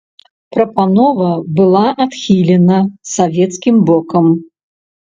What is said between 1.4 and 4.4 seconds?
была адхілена савецкім бокам.